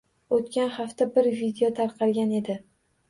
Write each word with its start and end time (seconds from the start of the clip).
Oʻtgan 0.37 0.71
hafta 0.77 1.07
bir 1.17 1.29
video 1.41 1.71
tarqalgan 1.81 2.35
edi. 2.43 2.57